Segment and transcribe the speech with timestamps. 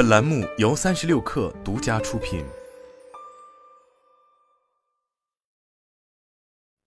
[0.00, 2.42] 本栏目由三十六氪独家出品。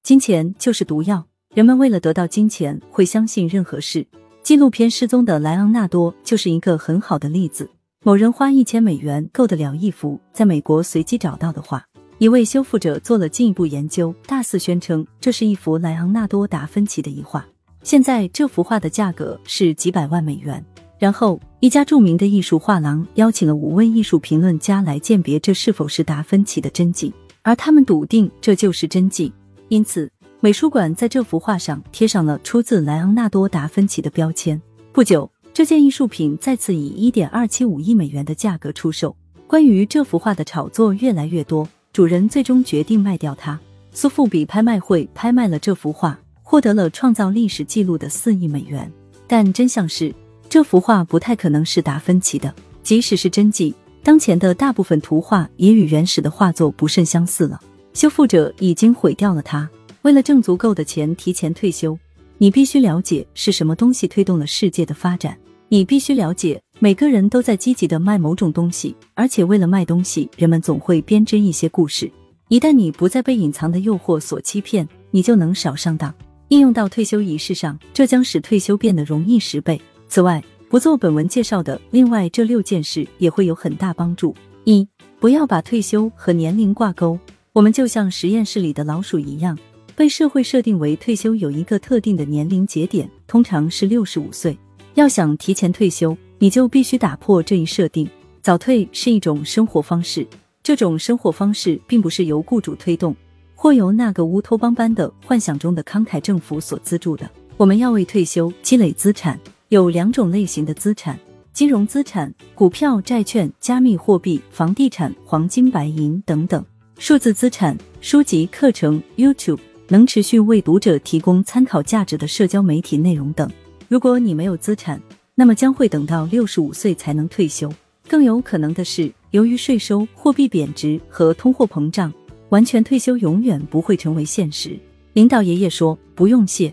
[0.01, 4.07] 金钱就是毒药，人们为了得到金钱，会相信任何事。
[4.41, 7.70] 纪录片《失踪的莱昂纳多》就是一个很好的例子。
[8.04, 11.86] 某人花一千美元购得了一幅在美国随机找到的画，
[12.18, 17.45] 一位修复者做了进一步研究，大肆宣称这是一幅莱昂纳多·达芬奇的遗画。
[17.84, 20.66] 现在这幅画的价格是几百万美元。
[21.04, 27.11] 然后，一家著名的艺术画廊邀请了五位艺术评论家来鉴别这是否是达芬奇的真迹，
[27.41, 29.30] 而他们笃定这就是真迹。
[29.67, 34.61] 因此，美术馆在这幅画上贴上了出自莱昂纳多·达芬奇的标签。
[34.94, 35.30] 不久。
[35.53, 39.13] 这件艺术品再次以一点二七五亿美元的价格出售。
[39.45, 43.59] 关于这幅画的炒作越来越多，主人最终决定卖掉它。
[43.91, 48.89] 苏富比拍卖会拍卖了这幅画，获得了创造历史记录的四亿美元。
[49.27, 50.16] 但真相是，
[50.53, 52.53] 这幅画不太可能是达芬奇的。
[52.84, 57.59] 即使是真迹，当前的大部分图画也与原始的画作不甚相似了。
[57.95, 59.67] 修复者已经毁掉了它。
[60.03, 61.97] 为了挣足够的钱提前退休，
[62.38, 65.36] 你必须了解是什么东西推动了世界的发展。
[65.69, 72.11] 你必须了解，每个人都在积极的卖某种东西，而且为了卖东西，人们总会编织一些故事。
[72.50, 76.13] 一旦你不再被隐藏的诱惑所欺骗，你就能少上当。
[76.50, 79.81] 应用到退休仪式上，这将使退休变得容易十倍。
[80.14, 84.36] 此外，不做本文介绍的另外这六件事也会有很大帮助。
[84.64, 84.88] 一、
[85.19, 87.17] 不要把退休和年龄挂钩。
[87.52, 89.58] 我们就像实验室里的老鼠一样，
[89.95, 94.56] 被社会设定为退休有一个特定的年龄节点，通常是六十五岁。
[94.94, 98.08] 要想提前退休，你就必须打破这一设定。
[98.44, 100.28] 早退是一种生活方式，
[100.61, 103.16] 这种生活方式并不是由雇主推动，
[103.56, 107.28] 或由那个乌托邦般的幻想中的慷慨政府所资助的。
[107.58, 109.39] 我们要为退休积累资产，
[109.73, 111.19] 有两种类型的资产：
[111.52, 116.61] 金融资产、股票、债券、加密货币、房地产、黄金、白银等等；
[116.99, 119.57] 数字资产、书籍、课程、YouTube
[119.88, 123.50] 能持续为读者提供参考价值的社交媒体内容等。
[123.88, 125.01] 如果你没有资产，
[125.33, 127.67] 那么将会等到六十五岁才能退休。
[128.07, 132.13] 更有可能的是，由于税收、货币贬值和通货膨胀，
[132.50, 134.78] 完全退休永远不会成为现实。
[135.13, 136.72] 领导爷爷说：“不用谢。”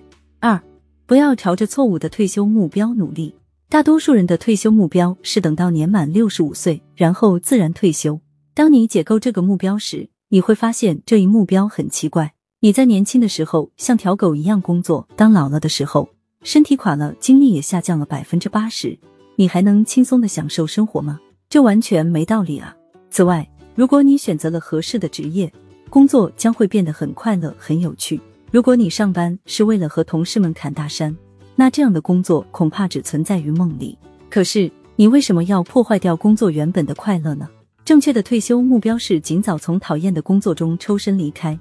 [1.11, 3.35] 不要朝着错误的退休目标努力。
[3.69, 8.21] 大多数人的退休目标是等到年满六十五岁，然后自然退休。
[8.55, 12.33] 当你解构这个目标时，你会发现这一目标很奇怪。
[12.61, 16.09] 你在年轻的时候像条狗一样工作，当老了的时候。
[16.45, 18.97] 身体垮了，精力也下降了百分之八十，
[19.35, 21.19] 你还能轻松的享受生活吗？
[21.49, 22.73] 这完全没道理啊！
[23.11, 25.53] 此外，如果你选择了合适的职业，
[25.89, 28.21] 工作将会变得很快乐、很有趣。
[28.53, 31.17] 如果你上班是为了和同事们侃大山，
[31.55, 33.97] 那这样的工作恐怕只存在于梦里。
[34.29, 37.49] 可是，你为什么要破坏掉工作原本的快乐呢？
[37.85, 41.57] 正确的退休目标是尽早从讨厌的工作中抽身离开，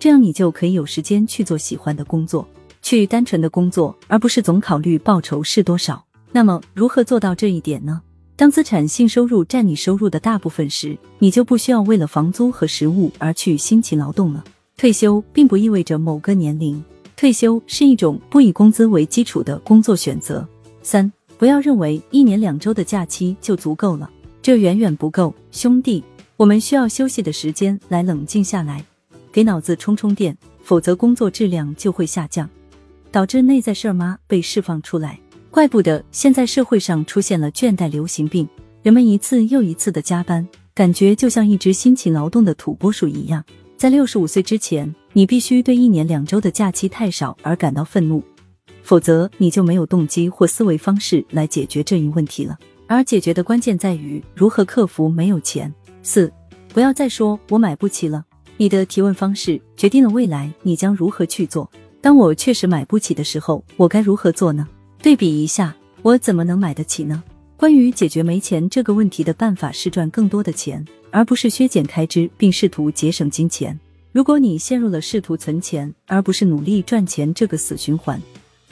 [0.00, 2.44] 这样你就可以有时间去做喜欢的工作。
[2.82, 6.04] 去单纯的工作，而不是总考虑报酬是多少。
[6.32, 8.02] 那么，如何做到这一点呢？
[8.34, 14.42] 当资产性收入占你收入的大部分时，你就不需要为了房租和食物而去辛勤劳动了。
[14.82, 16.82] 退休并不意味着某个年龄，
[17.14, 20.44] 退休是一种不以工资为基础的工作选择。
[20.82, 24.10] 三，不要认为一年两周的假期就足够了，
[24.42, 26.02] 这远远不够，兄弟，
[26.36, 28.84] 我们需要休息的时间来冷静下来，
[29.30, 32.50] 给脑子充充电，否则工作质量就会下降。
[33.12, 35.16] 导致内在事儿妈被释放出来，
[35.48, 38.48] 怪不得现在社会上出现了倦怠流行病。
[38.82, 43.44] 人们一次又一次的加班，感觉就像一只辛勤劳动的土拨鼠一样。
[43.82, 48.22] 在六十五岁之前，你必须对一年两周的假期太少而感到愤怒，
[48.84, 52.56] 否则你就没有动机或思维方式来解决这一问题了。
[52.86, 55.74] 而解决的关键在于如何克服没有钱。
[56.00, 56.32] 四，
[56.68, 58.24] 不要再说我买不起了。
[58.56, 61.68] 你的提问方式决定了未来你将如何去做。
[62.00, 64.64] 当我确实买不起的时候，我该如何做呢？
[65.02, 67.20] 对比一下，我怎么能买得起呢？
[67.62, 73.78] 关于解决没钱这个问题的办法是赚更多的钱，而不是削减开支并试图节省金钱。
[74.10, 78.20] 如果你陷入了试图存钱而不是努力赚钱这个死循环，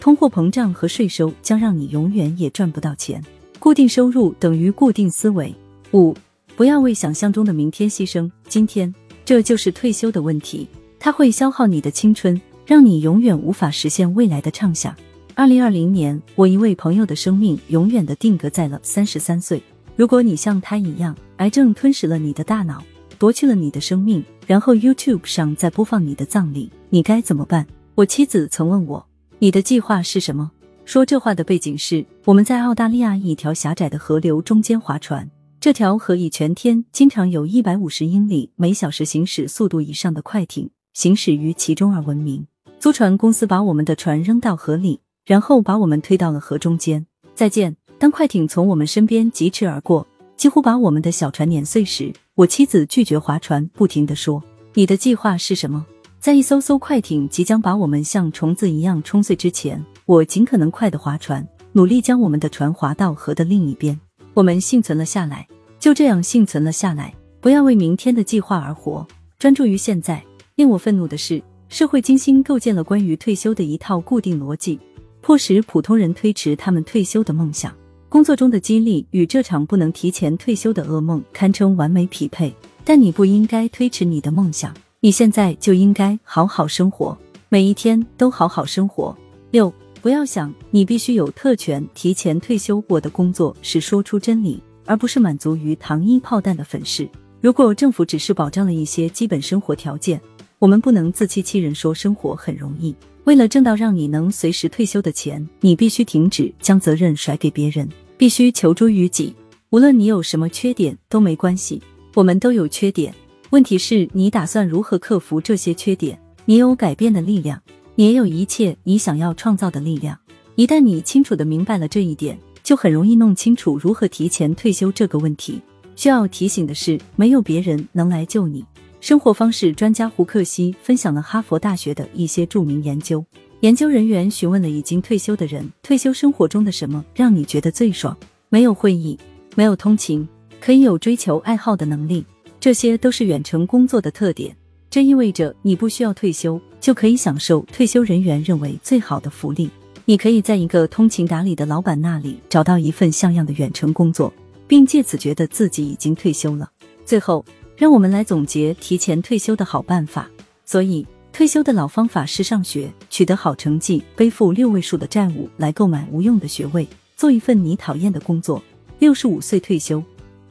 [0.01, 3.23] 通货膨胀和税收将让你永远也赚不到钱。
[3.61, 5.55] 固定收入等于固定思维。
[5.93, 6.13] 五，
[6.57, 8.93] 不要为想象中的明天牺牲今天，
[9.25, 10.67] 这就是退休的问题，
[10.99, 12.41] 它会消耗你的青春。
[12.67, 14.93] 让你永远无法实现未来的畅想。
[15.41, 19.63] 二零二零年，我一位朋友的生命永远的定格在了三十三岁。
[19.97, 22.85] 如果你像他一样，癌症吞噬了你的大脑，
[23.19, 27.67] 夺去了你的生命，然后 YouTube 上在播放你的葬礼，你该怎么办？
[27.95, 29.07] 我妻子曾问我
[29.41, 30.51] ：“你的计划是什么？”
[30.85, 42.47] 说这话的背景是我们在澳大利亚一条狭窄的河流中间划船，这条河以全天经常有一百五十英里每小时行驶速度以上的快艇行驶于其中而闻名。
[42.79, 47.07] 租船公司把我们的船扔到河里，然后把我们推到了河中间。
[47.35, 47.77] 再见。
[47.99, 55.85] 当快艇从我们身边疾驰而过，几乎把我们的小船碾碎时，我妻子拒绝划船，不停地说：“你的计划是什么？”
[56.19, 64.01] 在一艘艘快艇即将把我们像虫子一样冲碎之前，我尽可能快的划船，努力将我们的船划到河的另一边。
[64.33, 65.47] 我们幸存了下来，
[65.79, 67.15] 就这样幸存了下来。
[67.43, 69.07] 不要为明天的计划而活，
[69.39, 70.25] 专注于现在。
[70.55, 74.81] 令我愤怒的是，社会精心构建了关于退休的一套固定逻辑，
[75.21, 77.75] 迫使普通人推迟他们退休的梦想。
[78.09, 82.55] 工作中的激励与这场不能提前退休的噩梦堪称完美匹配。
[82.85, 87.17] 但你不应该推迟你的梦想，你现在就应该好好生活，
[87.49, 89.17] 每一天都好好生活。
[89.51, 89.73] 六。
[90.03, 92.83] 不要想你必须有特权提前退休。
[92.89, 97.07] 我的工作是说出真理，而不是满足于糖衣炮弹的粉饰。
[97.43, 100.19] 如果政府只是保障了一些基本生活条件，
[100.61, 102.95] 我们不能自欺欺人说生活很容易。
[103.25, 109.35] 为了挣到让你能随时退休的钱，你必须停止将责任甩给别人，必须求助于己。
[109.71, 111.81] 无论你有什么缺点都没关系，
[112.15, 113.15] 我们都有缺点。
[113.49, 116.21] 问题是你打算如何克服这些缺点？
[116.45, 117.59] 你有改变的力量。
[117.95, 120.19] 你也有一切你想要创造的力量。
[120.57, 125.59] 一旦你清楚的明白了这一点，就很容易弄清楚如何提前退休这个问题。
[125.97, 128.62] 需要提醒的是，没有别人能来救你。
[129.00, 133.25] 生活方式专家胡克西分享了哈佛大学的一些著名研究。
[133.61, 138.14] 研究人员询问了已经退休的人，退休生活中的什么让你觉得最爽？
[138.50, 139.19] 没有会议，
[139.56, 140.29] 没有通勤，
[140.61, 142.25] 可以有追求爱好的能力，
[142.61, 144.55] 这些都是远程工作的特点。
[144.91, 149.70] 这意味着你不需要退休就可以享受退休人员认为最好的福利。
[150.05, 154.31] 你可以在一个通情达理的老板那里找到一份像样的远程工作，
[154.69, 156.70] 并借此觉得自己已经退休了。
[157.05, 157.44] 最后，
[157.81, 160.29] 让我们来总结提前退休的好办法。
[160.67, 166.87] 所以，退休的老方法是上学，取得好成绩，背负六位数的债务来购买无用的学位，
[167.17, 168.62] 做一份你讨厌的工作。
[168.99, 170.05] 六十五岁退休，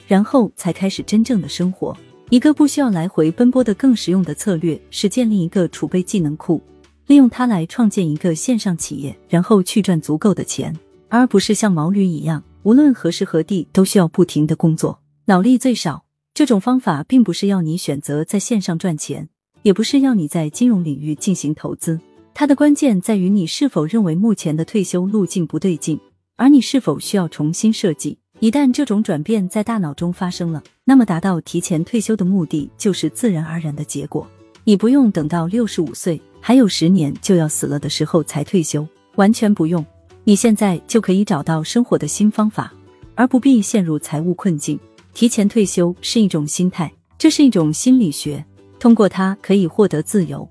[0.08, 1.96] 然后才开始真正的生活。
[2.32, 6.60] 一个不需要来回奔波的更实用的策略是建立一个储备技能库，
[7.06, 10.76] 利用它来创建一个线上企业，然后去赚足够的钱，
[11.10, 16.09] 而不是像毛驴一样，无论何时何地都需要不停的工作，脑力最少。
[16.40, 19.28] 这种方法并不是要你选择在线上赚钱，
[19.62, 22.00] 也不是要你在金融领域进行投资，
[22.34, 26.00] 它的关键在于你是否认为目前的退休路径不对劲，
[26.38, 28.18] 而你是否需要重新设计。
[28.40, 34.26] 一旦这种转变在大脑中发生了，那么达到提前退休的目的就是自然而然的结果。
[34.64, 39.86] 你不用等到六十五岁还有十年就要死了的时候才退休，完全不用。
[40.24, 42.74] 你现在就可以找到生活的新方法，
[43.16, 44.80] 而不必陷入财务困境。
[45.14, 48.44] 提前退休是一种心态，这是一种心理学，
[48.80, 50.50] 通过它可以获得自由。